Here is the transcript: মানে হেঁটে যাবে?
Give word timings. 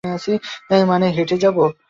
মানে 0.85 1.07
হেঁটে 1.15 1.37
যাবে? 1.37 1.65